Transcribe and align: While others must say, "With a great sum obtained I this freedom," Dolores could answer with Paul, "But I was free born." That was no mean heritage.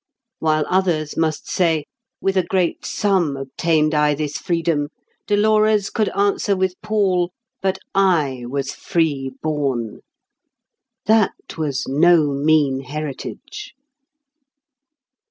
While 0.39 0.65
others 0.67 1.15
must 1.15 1.47
say, 1.47 1.85
"With 2.21 2.35
a 2.35 2.41
great 2.41 2.87
sum 2.87 3.37
obtained 3.37 3.93
I 3.93 4.15
this 4.15 4.35
freedom," 4.39 4.89
Dolores 5.27 5.91
could 5.91 6.09
answer 6.17 6.57
with 6.57 6.73
Paul, 6.81 7.31
"But 7.61 7.77
I 7.93 8.45
was 8.49 8.73
free 8.73 9.31
born." 9.43 9.99
That 11.05 11.33
was 11.55 11.87
no 11.87 12.31
mean 12.31 12.79
heritage. 12.79 13.75